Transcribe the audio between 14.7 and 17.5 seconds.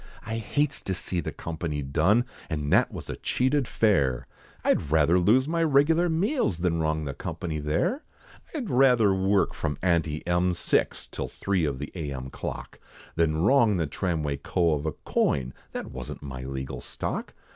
of a coin, That wasn't my legal stock.